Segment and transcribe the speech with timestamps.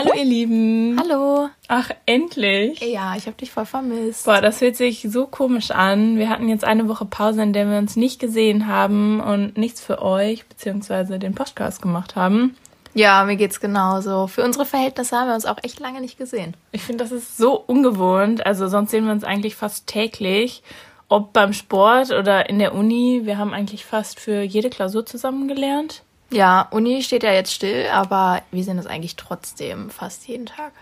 [0.00, 0.98] Hallo ihr Lieben.
[0.98, 1.50] Hallo.
[1.68, 2.80] Ach, endlich.
[2.80, 4.24] Ja, ich habe dich voll vermisst.
[4.24, 6.16] Boah, das fühlt sich so komisch an.
[6.16, 9.82] Wir hatten jetzt eine Woche Pause, in der wir uns nicht gesehen haben und nichts
[9.82, 12.56] für euch beziehungsweise den Podcast gemacht haben.
[12.94, 14.26] Ja, mir geht's genauso.
[14.26, 16.56] Für unsere Verhältnisse haben wir uns auch echt lange nicht gesehen.
[16.72, 18.46] Ich finde, das ist so ungewohnt.
[18.46, 20.62] Also sonst sehen wir uns eigentlich fast täglich.
[21.08, 23.20] Ob beim Sport oder in der Uni.
[23.24, 26.04] Wir haben eigentlich fast für jede Klausur zusammen gelernt.
[26.30, 30.72] Ja, Uni steht ja jetzt still, aber wir sehen uns eigentlich trotzdem fast jeden Tag.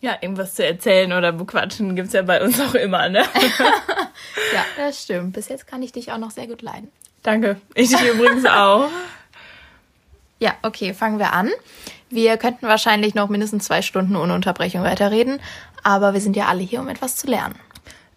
[0.00, 3.20] Ja, irgendwas zu erzählen oder bequatschen gibt's ja bei uns auch immer, ne?
[4.52, 5.32] ja, das stimmt.
[5.32, 6.90] Bis jetzt kann ich dich auch noch sehr gut leiden.
[7.22, 7.60] Danke.
[7.74, 8.90] Ich dich übrigens auch.
[10.40, 11.50] Ja, okay, fangen wir an.
[12.10, 15.40] Wir könnten wahrscheinlich noch mindestens zwei Stunden ohne Unterbrechung weiterreden,
[15.84, 17.54] aber wir sind ja alle hier, um etwas zu lernen.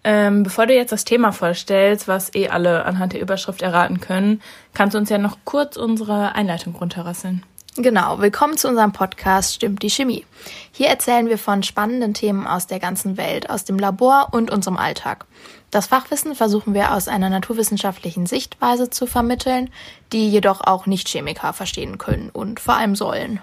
[0.07, 4.39] Ähm, bevor du jetzt das Thema vorstellst, was eh alle anhand der Überschrift erraten können,
[4.75, 7.41] kannst du uns ja noch kurz unsere Einleitung runterrasseln.
[7.75, 10.23] Genau, willkommen zu unserem Podcast Stimmt die Chemie.
[10.71, 14.77] Hier erzählen wir von spannenden Themen aus der ganzen Welt, aus dem Labor und unserem
[14.77, 15.25] Alltag.
[15.71, 19.71] Das Fachwissen versuchen wir aus einer naturwissenschaftlichen Sichtweise zu vermitteln,
[20.13, 23.41] die jedoch auch Nicht-Chemiker verstehen können und vor allem sollen.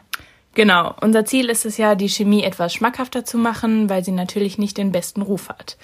[0.55, 4.59] Genau, unser Ziel ist es ja, die Chemie etwas schmackhafter zu machen, weil sie natürlich
[4.59, 5.77] nicht den besten Ruf hat.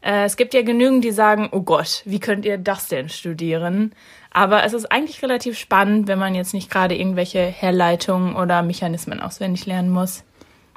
[0.00, 3.92] Äh, es gibt ja genügend, die sagen, oh Gott, wie könnt ihr das denn studieren?
[4.30, 9.20] Aber es ist eigentlich relativ spannend, wenn man jetzt nicht gerade irgendwelche Herleitungen oder Mechanismen
[9.20, 10.24] auswendig lernen muss.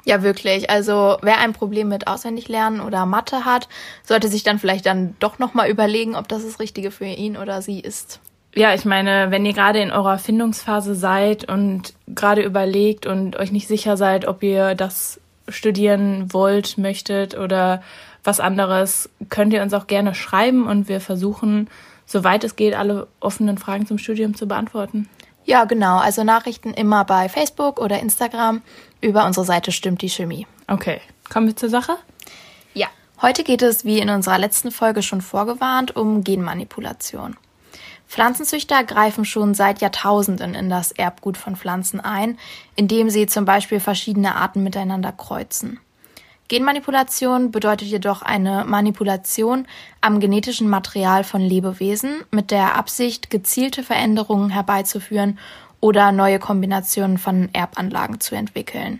[0.04, 0.70] Ja, wirklich.
[0.70, 3.68] Also wer ein Problem mit Auswendiglernen oder Mathe hat,
[4.02, 7.60] sollte sich dann vielleicht dann doch nochmal überlegen, ob das das Richtige für ihn oder
[7.60, 8.20] sie ist.
[8.54, 13.52] Ja, ich meine, wenn ihr gerade in eurer Findungsphase seid und gerade überlegt und euch
[13.52, 17.82] nicht sicher seid, ob ihr das studieren wollt, möchtet oder
[18.24, 21.68] was anderes, könnt ihr uns auch gerne schreiben und wir versuchen,
[22.06, 25.08] soweit es geht, alle offenen Fragen zum Studium zu beantworten.
[25.44, 25.98] Ja, genau.
[25.98, 28.62] Also Nachrichten immer bei Facebook oder Instagram.
[29.00, 30.46] Über unsere Seite stimmt die Chemie.
[30.66, 31.96] Okay, kommen wir zur Sache?
[32.74, 32.88] Ja.
[33.22, 37.36] Heute geht es, wie in unserer letzten Folge schon vorgewarnt, um Genmanipulation.
[38.06, 42.38] Pflanzenzüchter greifen schon seit Jahrtausenden in das Erbgut von Pflanzen ein,
[42.74, 45.78] indem sie zum Beispiel verschiedene Arten miteinander kreuzen.
[46.50, 49.68] Genmanipulation bedeutet jedoch eine Manipulation
[50.00, 55.38] am genetischen Material von Lebewesen mit der Absicht, gezielte Veränderungen herbeizuführen
[55.78, 58.98] oder neue Kombinationen von Erbanlagen zu entwickeln.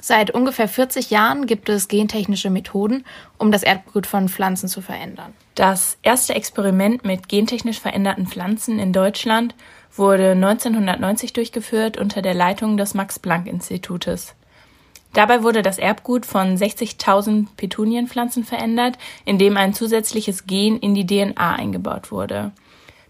[0.00, 3.04] Seit ungefähr 40 Jahren gibt es gentechnische Methoden,
[3.38, 5.32] um das Erbgut von Pflanzen zu verändern.
[5.54, 9.54] Das erste Experiment mit gentechnisch veränderten Pflanzen in Deutschland
[9.94, 14.34] wurde 1990 durchgeführt unter der Leitung des Max-Planck-Institutes.
[15.12, 21.54] Dabei wurde das Erbgut von 60.000 Petunienpflanzen verändert, indem ein zusätzliches Gen in die DNA
[21.54, 22.52] eingebaut wurde.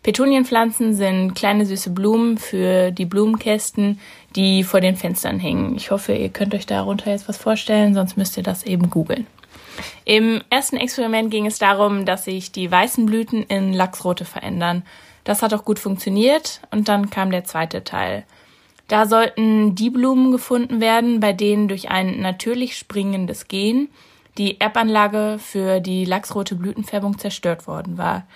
[0.03, 4.01] Petunienpflanzen sind kleine süße Blumen für die Blumenkästen,
[4.37, 5.75] die vor den Fenstern hängen.
[5.77, 9.27] Ich hoffe, ihr könnt euch darunter jetzt was vorstellen, sonst müsst ihr das eben googeln.
[10.05, 14.83] Im ersten Experiment ging es darum, dass sich die weißen Blüten in Lachsrote verändern.
[15.25, 18.25] Das hat auch gut funktioniert und dann kam der zweite Teil.
[18.89, 23.89] Da sollten die Blumen gefunden werden, bei denen durch ein natürlich springendes Gen
[24.39, 28.27] die Erbanlage für die lachsrote Blütenfärbung zerstört worden war.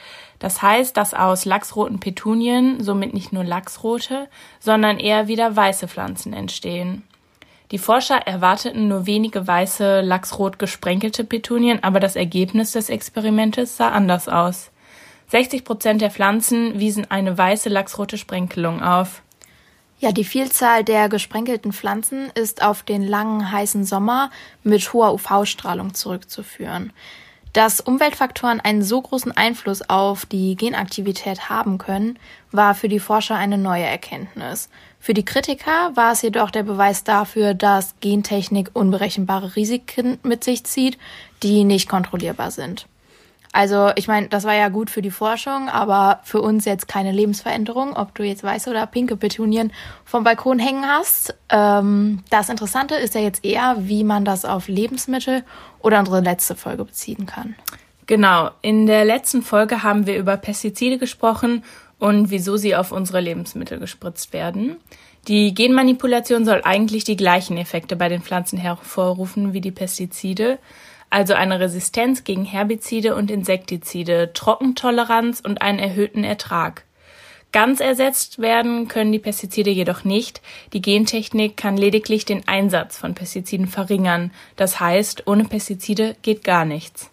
[0.41, 6.33] Das heißt, dass aus lachsroten Petunien somit nicht nur lachsrote, sondern eher wieder weiße Pflanzen
[6.33, 7.05] entstehen.
[7.71, 13.91] Die Forscher erwarteten nur wenige weiße, lachsrot gesprenkelte Petunien, aber das Ergebnis des Experimentes sah
[13.91, 14.71] anders aus.
[15.29, 19.23] 60 Prozent der Pflanzen wiesen eine weiße lachsrote Sprenkelung auf.
[20.03, 24.33] Ja, die Vielzahl der gesprenkelten Pflanzen ist auf den langen, heißen Sommer
[24.65, 26.93] mit hoher UV-Strahlung zurückzuführen.
[27.53, 32.19] Dass Umweltfaktoren einen so großen Einfluss auf die Genaktivität haben können,
[32.51, 34.71] war für die Forscher eine neue Erkenntnis.
[34.99, 40.65] Für die Kritiker war es jedoch der Beweis dafür, dass Gentechnik unberechenbare Risiken mit sich
[40.65, 40.99] zieht,
[41.45, 42.89] die nicht kontrollierbar sind.
[43.53, 47.13] Also ich meine, das war ja gut für die Forschung, aber für uns jetzt keine
[47.13, 49.73] Lebensveränderung, ob du jetzt weiße oder pinke Petunien
[50.07, 51.35] vom Balkon hängen hast.
[51.51, 55.45] Ähm, das Interessante ist ja jetzt eher, wie man das auf Lebensmittel
[55.81, 57.55] oder unsere letzte Folge beziehen kann.
[58.07, 61.63] Genau, in der letzten Folge haben wir über Pestizide gesprochen
[61.99, 64.79] und wieso sie auf unsere Lebensmittel gespritzt werden.
[65.29, 70.59] Die Genmanipulation soll eigentlich die gleichen Effekte bei den Pflanzen hervorrufen wie die Pestizide
[71.13, 76.85] also eine Resistenz gegen Herbizide und Insektizide, Trockentoleranz und einen erhöhten Ertrag.
[77.53, 80.41] Ganz ersetzt werden können die Pestizide jedoch nicht.
[80.73, 84.31] Die Gentechnik kann lediglich den Einsatz von Pestiziden verringern.
[84.57, 87.11] Das heißt, ohne Pestizide geht gar nichts.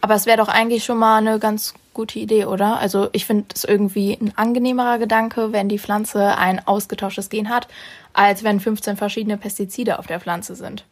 [0.00, 2.80] Aber es wäre doch eigentlich schon mal eine ganz gute Idee, oder?
[2.80, 7.68] Also ich finde es irgendwie ein angenehmerer Gedanke, wenn die Pflanze ein ausgetauschtes Gen hat,
[8.12, 10.84] als wenn 15 verschiedene Pestizide auf der Pflanze sind.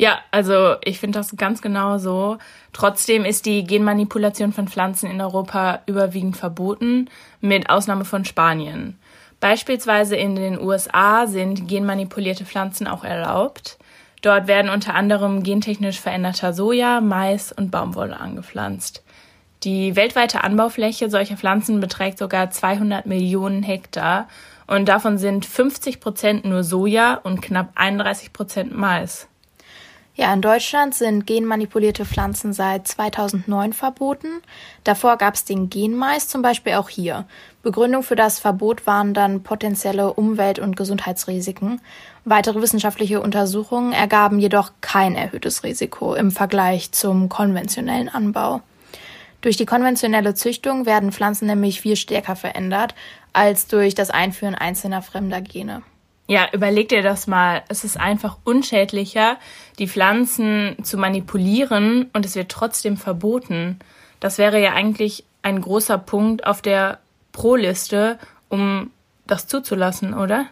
[0.00, 2.38] Ja, also ich finde das ganz genau so.
[2.72, 7.10] Trotzdem ist die Genmanipulation von Pflanzen in Europa überwiegend verboten,
[7.40, 8.96] mit Ausnahme von Spanien.
[9.40, 13.76] Beispielsweise in den USA sind genmanipulierte Pflanzen auch erlaubt.
[14.22, 19.04] Dort werden unter anderem gentechnisch veränderter Soja, Mais und Baumwolle angepflanzt.
[19.64, 24.28] Die weltweite Anbaufläche solcher Pflanzen beträgt sogar 200 Millionen Hektar
[24.68, 29.28] und davon sind 50 Prozent nur Soja und knapp 31 Prozent Mais.
[30.20, 34.42] Ja, in Deutschland sind genmanipulierte Pflanzen seit 2009 verboten.
[34.82, 37.24] Davor gab es den Genmais zum Beispiel auch hier.
[37.62, 41.80] Begründung für das Verbot waren dann potenzielle Umwelt- und Gesundheitsrisiken.
[42.24, 48.60] Weitere wissenschaftliche Untersuchungen ergaben jedoch kein erhöhtes Risiko im Vergleich zum konventionellen Anbau.
[49.40, 52.96] Durch die konventionelle Züchtung werden Pflanzen nämlich viel stärker verändert
[53.32, 55.84] als durch das Einführen einzelner fremder Gene.
[56.28, 57.62] Ja, überleg dir das mal.
[57.68, 59.38] Es ist einfach unschädlicher,
[59.78, 63.78] die Pflanzen zu manipulieren und es wird trotzdem verboten.
[64.20, 66.98] Das wäre ja eigentlich ein großer Punkt auf der
[67.32, 68.18] Pro-Liste,
[68.50, 68.90] um
[69.26, 70.44] das zuzulassen, oder?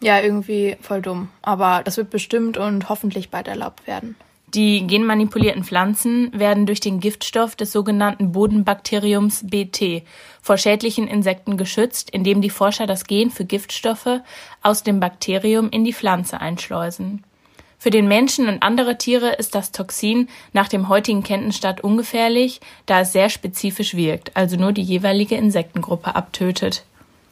[0.00, 1.28] Ja, irgendwie voll dumm.
[1.42, 4.16] Aber das wird bestimmt und hoffentlich bald erlaubt werden.
[4.58, 10.02] Die genmanipulierten Pflanzen werden durch den Giftstoff des sogenannten Bodenbakteriums BT
[10.42, 14.20] vor schädlichen Insekten geschützt, indem die Forscher das Gen für Giftstoffe
[14.60, 17.22] aus dem Bakterium in die Pflanze einschleusen.
[17.78, 23.02] Für den Menschen und andere Tiere ist das Toxin nach dem heutigen Kenntnisstand ungefährlich, da
[23.02, 26.82] es sehr spezifisch wirkt, also nur die jeweilige Insektengruppe abtötet.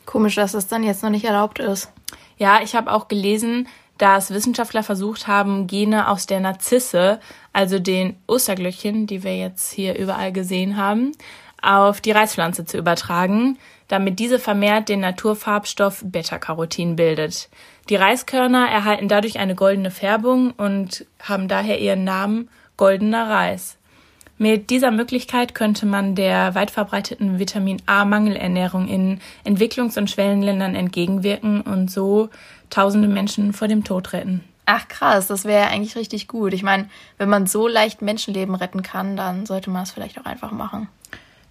[0.04, 1.90] Komisch, dass es dann jetzt noch nicht erlaubt ist.
[2.38, 3.66] Ja, ich habe auch gelesen,
[3.98, 7.20] dass Wissenschaftler versucht haben, Gene aus der Narzisse,
[7.52, 11.12] also den Osterglöckchen, die wir jetzt hier überall gesehen haben,
[11.62, 13.58] auf die Reispflanze zu übertragen,
[13.88, 17.48] damit diese vermehrt den Naturfarbstoff Beta-Carotin bildet.
[17.88, 23.78] Die Reiskörner erhalten dadurch eine goldene Färbung und haben daher ihren Namen goldener Reis.
[24.38, 31.62] Mit dieser Möglichkeit könnte man der weit verbreiteten Vitamin A-Mangelernährung in Entwicklungs- und Schwellenländern entgegenwirken
[31.62, 32.28] und so
[32.68, 34.44] tausende Menschen vor dem Tod retten.
[34.66, 36.52] Ach krass, das wäre eigentlich richtig gut.
[36.52, 36.88] Ich meine,
[37.18, 40.88] wenn man so leicht Menschenleben retten kann, dann sollte man es vielleicht auch einfach machen.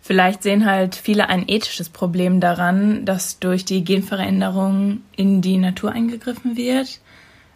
[0.02, 5.94] Vielleicht sehen halt viele ein ethisches Problem daran, dass durch die Genveränderung in die Natur
[5.94, 7.00] eingegriffen wird.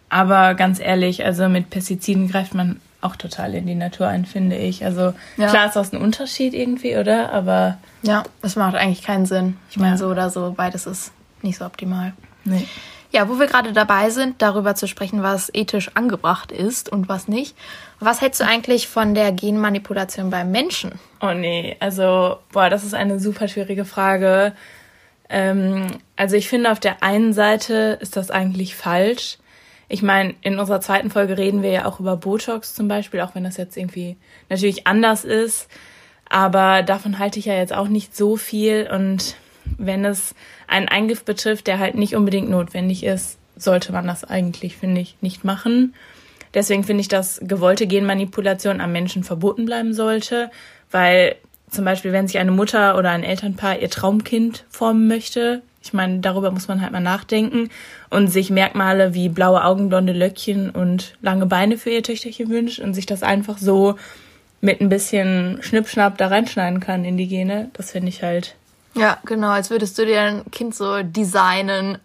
[0.08, 4.56] Aber ganz ehrlich, also mit Pestiziden greift man auch total in die Natur ein, finde
[4.56, 4.84] ich.
[4.84, 5.48] Also ja.
[5.48, 7.32] klar ist das ein Unterschied irgendwie, oder?
[7.32, 9.56] Aber ja, das macht eigentlich keinen Sinn.
[9.70, 9.96] Ich meine, ja.
[9.98, 11.12] so oder so, beides ist
[11.42, 12.12] nicht so optimal.
[12.44, 12.66] Nee.
[13.12, 17.26] Ja, wo wir gerade dabei sind, darüber zu sprechen, was ethisch angebracht ist und was
[17.26, 17.56] nicht.
[17.98, 20.92] Was hältst du eigentlich von der Genmanipulation beim Menschen?
[21.20, 24.52] Oh nee, also, boah, das ist eine super schwierige Frage.
[25.28, 29.38] Ähm, also ich finde, auf der einen Seite ist das eigentlich falsch.
[29.92, 33.34] Ich meine, in unserer zweiten Folge reden wir ja auch über Botox zum Beispiel, auch
[33.34, 34.16] wenn das jetzt irgendwie
[34.48, 35.68] natürlich anders ist.
[36.28, 38.88] Aber davon halte ich ja jetzt auch nicht so viel.
[38.88, 39.34] Und
[39.78, 40.36] wenn es
[40.68, 45.16] einen Eingriff betrifft, der halt nicht unbedingt notwendig ist, sollte man das eigentlich, finde ich,
[45.22, 45.92] nicht machen.
[46.54, 50.52] Deswegen finde ich, dass gewollte Genmanipulation am Menschen verboten bleiben sollte,
[50.92, 51.34] weil
[51.68, 56.20] zum Beispiel, wenn sich eine Mutter oder ein Elternpaar ihr Traumkind formen möchte, ich meine,
[56.20, 57.70] darüber muss man halt mal nachdenken
[58.10, 62.80] und sich Merkmale wie blaue Augen, blonde Löckchen und lange Beine für ihr Töchterchen wünscht
[62.80, 63.96] und sich das einfach so
[64.60, 67.70] mit ein bisschen Schnippschnapp da reinschneiden kann in die Gene.
[67.72, 68.56] Das finde ich halt
[68.94, 71.98] ja, genau, als würdest du dir ein Kind so designen.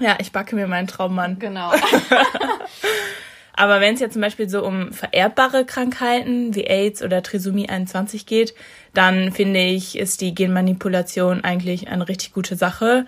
[0.00, 1.38] Ja, ich backe mir meinen Traummann.
[1.38, 1.72] Genau.
[3.62, 8.26] Aber wenn es jetzt zum Beispiel so um vererbbare Krankheiten wie AIDS oder Trisomie 21
[8.26, 8.56] geht,
[8.92, 13.06] dann finde ich, ist die Genmanipulation eigentlich eine richtig gute Sache,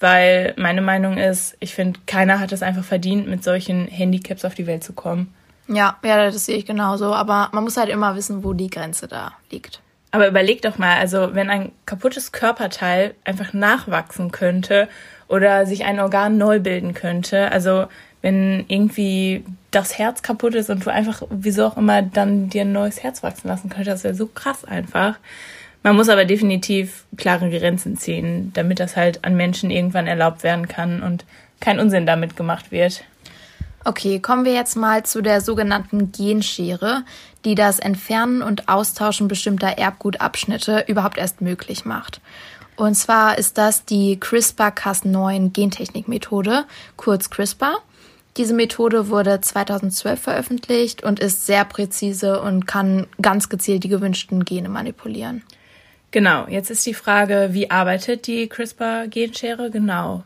[0.00, 4.54] weil meine Meinung ist, ich finde, keiner hat es einfach verdient, mit solchen Handicaps auf
[4.54, 5.32] die Welt zu kommen.
[5.68, 7.14] Ja, ja, das sehe ich genauso.
[7.14, 9.80] Aber man muss halt immer wissen, wo die Grenze da liegt.
[10.10, 14.86] Aber überleg doch mal, also wenn ein kaputtes Körperteil einfach nachwachsen könnte
[15.28, 17.86] oder sich ein Organ neu bilden könnte, also
[18.20, 19.44] wenn irgendwie
[19.74, 23.22] das Herz kaputt ist und du einfach, wieso auch immer, dann dir ein neues Herz
[23.22, 25.16] wachsen lassen könntest, das wäre so krass einfach.
[25.82, 30.68] Man muss aber definitiv klare Grenzen ziehen, damit das halt an Menschen irgendwann erlaubt werden
[30.68, 31.24] kann und
[31.60, 33.04] kein Unsinn damit gemacht wird.
[33.84, 37.02] Okay, kommen wir jetzt mal zu der sogenannten Genschere,
[37.44, 42.22] die das Entfernen und Austauschen bestimmter Erbgutabschnitte überhaupt erst möglich macht.
[42.76, 46.64] Und zwar ist das die CRISPR-Cas9 Gentechnik-Methode,
[46.96, 47.76] kurz CRISPR.
[48.36, 54.44] Diese Methode wurde 2012 veröffentlicht und ist sehr präzise und kann ganz gezielt die gewünschten
[54.44, 55.42] Gene manipulieren.
[56.10, 60.24] Genau, jetzt ist die Frage, wie arbeitet die CRISPR-Genschere genau?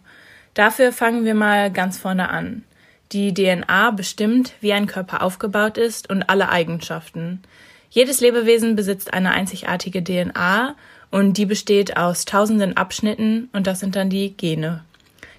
[0.54, 2.64] Dafür fangen wir mal ganz vorne an.
[3.12, 7.42] Die DNA bestimmt, wie ein Körper aufgebaut ist und alle Eigenschaften.
[7.90, 10.74] Jedes Lebewesen besitzt eine einzigartige DNA
[11.10, 14.84] und die besteht aus tausenden Abschnitten und das sind dann die Gene.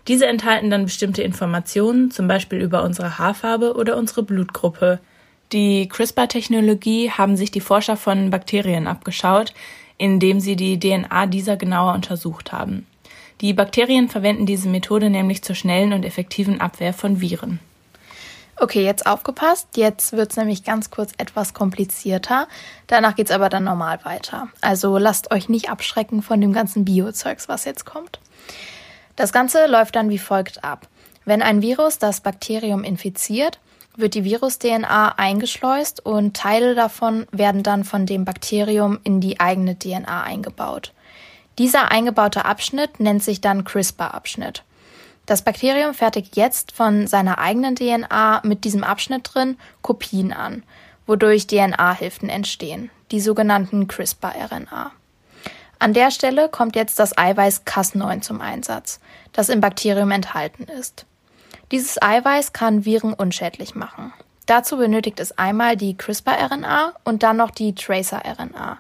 [0.07, 4.99] Diese enthalten dann bestimmte Informationen, zum Beispiel über unsere Haarfarbe oder unsere Blutgruppe.
[5.51, 9.53] Die CRISPR-Technologie haben sich die Forscher von Bakterien abgeschaut,
[9.97, 12.85] indem sie die DNA dieser genauer untersucht haben.
[13.41, 17.59] Die Bakterien verwenden diese Methode nämlich zur schnellen und effektiven Abwehr von Viren.
[18.61, 19.69] Okay, jetzt aufgepasst.
[19.77, 22.49] Jetzt wird's nämlich ganz kurz etwas komplizierter.
[22.87, 24.49] Danach geht's aber dann normal weiter.
[24.59, 28.19] Also lasst euch nicht abschrecken von dem ganzen Biozeugs, was jetzt kommt.
[29.19, 30.87] Das Ganze läuft dann wie folgt ab.
[31.25, 33.59] Wenn ein Virus das Bakterium infiziert,
[33.97, 39.77] wird die Virus-DNA eingeschleust und Teile davon werden dann von dem Bakterium in die eigene
[39.77, 40.93] DNA eingebaut.
[41.57, 44.63] Dieser eingebaute Abschnitt nennt sich dann CRISPR-Abschnitt.
[45.25, 50.63] Das Bakterium fertigt jetzt von seiner eigenen DNA mit diesem Abschnitt drin Kopien an,
[51.07, 54.93] wodurch DNA-Hilfen entstehen, die sogenannten CRISPR-RNA.
[55.81, 58.99] An der Stelle kommt jetzt das Eiweiß Cas9 zum Einsatz,
[59.31, 61.05] das im Bakterium enthalten ist.
[61.71, 64.13] Dieses Eiweiß kann Viren unschädlich machen.
[64.45, 68.79] Dazu benötigt es einmal die CRISPR-RNA und dann noch die Tracer-RNA,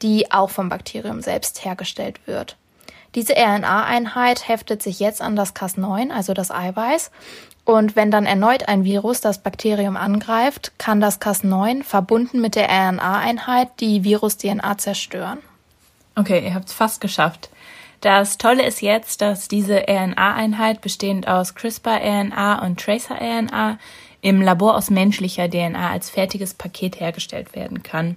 [0.00, 2.56] die auch vom Bakterium selbst hergestellt wird.
[3.14, 7.10] Diese RNA-Einheit heftet sich jetzt an das Cas9, also das Eiweiß,
[7.64, 12.70] und wenn dann erneut ein Virus das Bakterium angreift, kann das Cas9 verbunden mit der
[12.70, 15.40] RNA-Einheit die Virus-DNA zerstören.
[16.18, 17.48] Okay, ihr habt es fast geschafft.
[18.00, 23.78] Das Tolle ist jetzt, dass diese RNA-Einheit bestehend aus CRISPR-RNA und Tracer-RNA
[24.20, 28.16] im Labor aus menschlicher DNA als fertiges Paket hergestellt werden kann.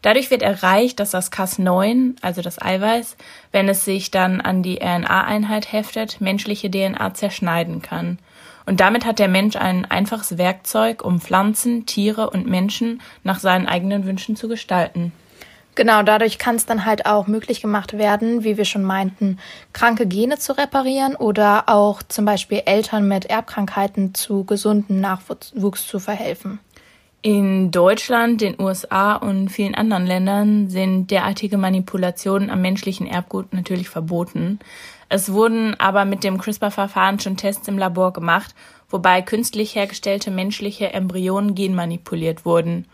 [0.00, 3.18] Dadurch wird erreicht, dass das Cas9, also das Eiweiß,
[3.52, 8.18] wenn es sich dann an die RNA-Einheit heftet, menschliche DNA zerschneiden kann.
[8.64, 13.66] Und damit hat der Mensch ein einfaches Werkzeug, um Pflanzen, Tiere und Menschen nach seinen
[13.66, 15.12] eigenen Wünschen zu gestalten.
[15.76, 19.38] Genau, dadurch kann es dann halt auch möglich gemacht werden, wie wir schon meinten,
[19.74, 25.98] kranke Gene zu reparieren oder auch zum Beispiel Eltern mit Erbkrankheiten zu gesunden Nachwuchs zu
[25.98, 26.60] verhelfen.
[27.20, 33.90] In Deutschland, den USA und vielen anderen Ländern sind derartige Manipulationen am menschlichen Erbgut natürlich
[33.90, 34.60] verboten.
[35.10, 38.54] Es wurden aber mit dem CRISPR-Verfahren schon Tests im Labor gemacht,
[38.88, 42.86] wobei künstlich hergestellte menschliche Embryonen genmanipuliert wurden.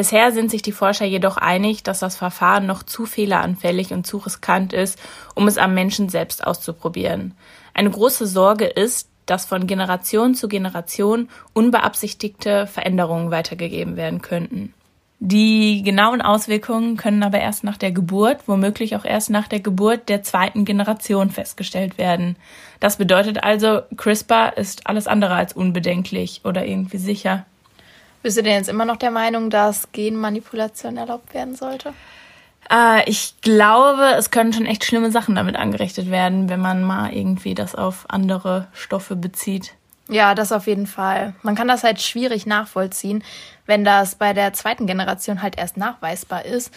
[0.00, 4.16] Bisher sind sich die Forscher jedoch einig, dass das Verfahren noch zu fehleranfällig und zu
[4.16, 4.98] riskant ist,
[5.34, 7.34] um es am Menschen selbst auszuprobieren.
[7.74, 14.72] Eine große Sorge ist, dass von Generation zu Generation unbeabsichtigte Veränderungen weitergegeben werden könnten.
[15.18, 20.08] Die genauen Auswirkungen können aber erst nach der Geburt, womöglich auch erst nach der Geburt
[20.08, 22.36] der zweiten Generation festgestellt werden.
[22.80, 27.44] Das bedeutet also, CRISPR ist alles andere als unbedenklich oder irgendwie sicher.
[28.22, 31.94] Bist du denn jetzt immer noch der Meinung, dass Genmanipulation erlaubt werden sollte?
[32.70, 37.12] Äh, ich glaube, es können schon echt schlimme Sachen damit angerichtet werden, wenn man mal
[37.12, 39.74] irgendwie das auf andere Stoffe bezieht.
[40.08, 41.34] Ja, das auf jeden Fall.
[41.42, 43.22] Man kann das halt schwierig nachvollziehen,
[43.66, 46.72] wenn das bei der zweiten Generation halt erst nachweisbar ist.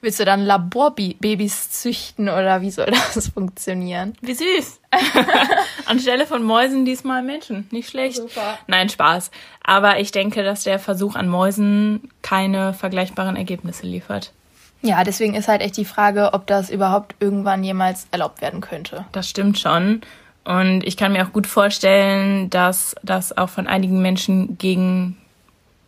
[0.00, 4.14] Willst du dann Laborbabys züchten oder wie soll das funktionieren?
[4.20, 4.80] Wie süß.
[5.86, 7.66] Anstelle von Mäusen diesmal Menschen.
[7.72, 8.16] Nicht schlecht.
[8.16, 8.58] Super.
[8.68, 9.30] Nein, Spaß.
[9.62, 14.32] Aber ich denke, dass der Versuch an Mäusen keine vergleichbaren Ergebnisse liefert.
[14.82, 19.04] Ja, deswegen ist halt echt die Frage, ob das überhaupt irgendwann jemals erlaubt werden könnte.
[19.10, 20.02] Das stimmt schon.
[20.44, 25.16] Und ich kann mir auch gut vorstellen, dass das auch von einigen Menschen gegen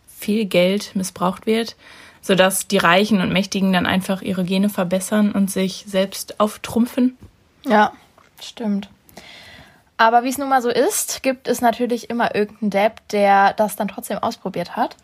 [0.08, 1.76] viel Geld missbraucht wird,
[2.22, 7.16] sodass die Reichen und Mächtigen dann einfach ihre Gene verbessern und sich selbst auftrumpfen.
[7.64, 7.92] Ja,
[8.40, 8.88] stimmt.
[9.96, 13.76] Aber wie es nun mal so ist, gibt es natürlich immer irgendeinen Depp, der das
[13.76, 14.96] dann trotzdem ausprobiert hat.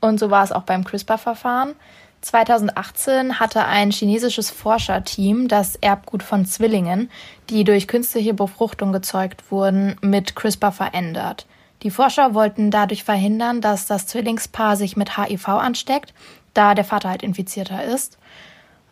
[0.00, 1.74] Und so war es auch beim CRISPR-Verfahren.
[2.22, 7.10] 2018 hatte ein chinesisches Forscherteam das Erbgut von Zwillingen,
[7.48, 11.46] die durch künstliche Befruchtung gezeugt wurden, mit CRISPR verändert.
[11.82, 16.12] Die Forscher wollten dadurch verhindern, dass das Zwillingspaar sich mit HIV ansteckt,
[16.54, 18.18] da der Vater halt infizierter ist.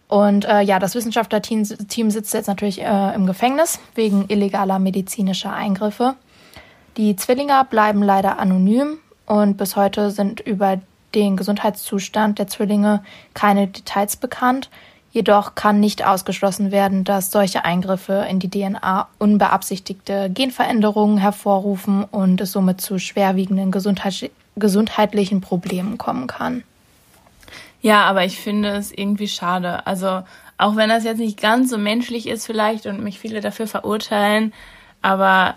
[0.08, 5.52] Und äh, ja, das Wissenschaftlerteam Team sitzt jetzt natürlich äh, im Gefängnis wegen illegaler medizinischer
[5.52, 6.14] Eingriffe.
[6.96, 10.80] Die Zwillinge bleiben leider anonym und bis heute sind über
[11.14, 13.02] den Gesundheitszustand der Zwillinge
[13.34, 14.70] keine Details bekannt.
[15.10, 22.40] Jedoch kann nicht ausgeschlossen werden, dass solche Eingriffe in die DNA unbeabsichtigte Genveränderungen hervorrufen und
[22.40, 23.72] es somit zu schwerwiegenden
[24.56, 26.62] gesundheitlichen Problemen kommen kann.
[27.80, 29.86] Ja, aber ich finde es irgendwie schade.
[29.86, 30.22] Also
[30.56, 34.52] auch wenn das jetzt nicht ganz so menschlich ist vielleicht und mich viele dafür verurteilen,
[35.02, 35.54] aber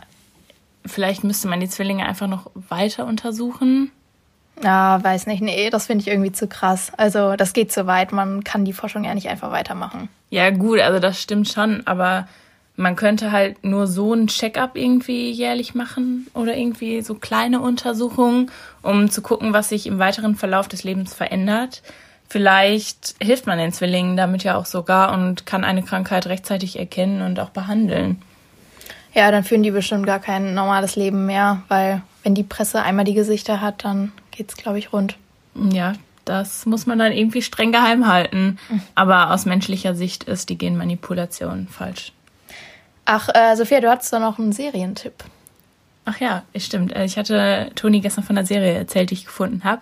[0.85, 3.91] vielleicht müsste man die Zwillinge einfach noch weiter untersuchen.
[4.63, 5.41] Ja, weiß nicht.
[5.41, 6.91] Nee, das finde ich irgendwie zu krass.
[6.95, 8.11] Also, das geht zu weit.
[8.11, 10.09] Man kann die Forschung ja nicht einfach weitermachen.
[10.29, 12.27] Ja, gut, also das stimmt schon, aber
[12.75, 18.49] man könnte halt nur so ein Check-up irgendwie jährlich machen oder irgendwie so kleine Untersuchungen,
[18.81, 21.81] um zu gucken, was sich im weiteren Verlauf des Lebens verändert.
[22.31, 27.21] Vielleicht hilft man den Zwillingen damit ja auch sogar und kann eine Krankheit rechtzeitig erkennen
[27.23, 28.21] und auch behandeln.
[29.13, 33.03] Ja, dann führen die bestimmt gar kein normales Leben mehr, weil wenn die Presse einmal
[33.03, 35.17] die Gesichter hat, dann geht's, glaube ich, rund.
[35.73, 35.91] Ja,
[36.23, 38.57] das muss man dann irgendwie streng geheim halten.
[38.95, 42.13] Aber aus menschlicher Sicht ist die Genmanipulation falsch.
[43.03, 45.25] Ach, äh, Sophia, du hattest da noch einen Serientipp.
[46.05, 46.95] Ach ja, stimmt.
[46.95, 49.81] Äh, Ich hatte Toni gestern von der Serie erzählt, die ich gefunden habe.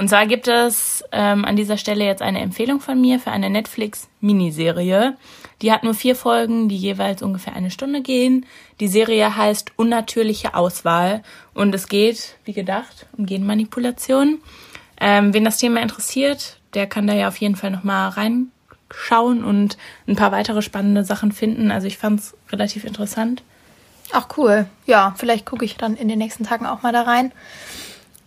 [0.00, 3.50] Und zwar gibt es ähm, an dieser Stelle jetzt eine Empfehlung von mir für eine
[3.50, 5.14] Netflix-Miniserie.
[5.60, 8.46] Die hat nur vier Folgen, die jeweils ungefähr eine Stunde gehen.
[8.80, 14.38] Die Serie heißt Unnatürliche Auswahl und es geht, wie gedacht, um Genmanipulation.
[14.98, 19.76] Ähm, wen das Thema interessiert, der kann da ja auf jeden Fall nochmal reinschauen und
[20.08, 21.70] ein paar weitere spannende Sachen finden.
[21.70, 23.42] Also ich fand es relativ interessant.
[24.12, 24.64] Ach, cool.
[24.86, 27.32] Ja, vielleicht gucke ich dann in den nächsten Tagen auch mal da rein.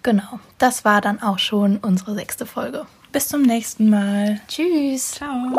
[0.03, 2.86] Genau, das war dann auch schon unsere sechste Folge.
[3.13, 4.41] Bis zum nächsten Mal.
[4.48, 5.12] Tschüss.
[5.12, 5.55] Ciao.